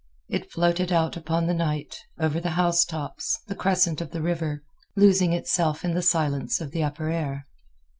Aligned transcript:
It 0.29 0.51
floated 0.51 0.91
out 0.91 1.15
upon 1.15 1.45
the 1.45 1.53
night, 1.53 1.95
over 2.17 2.39
the 2.39 2.49
housetops, 2.57 3.39
the 3.45 3.53
crescent 3.53 4.01
of 4.01 4.09
the 4.09 4.21
river, 4.23 4.63
losing 4.95 5.31
itself 5.31 5.85
in 5.85 5.93
the 5.93 6.01
silence 6.01 6.59
of 6.59 6.71
the 6.71 6.81
upper 6.83 7.09
air. 7.11 7.45